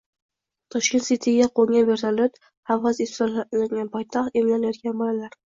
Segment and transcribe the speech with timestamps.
[0.75, 5.39] Tashkent City’ga qo‘ngan vertolyot, havosi ifloslangan poytaxt, emlanayotgan bolalar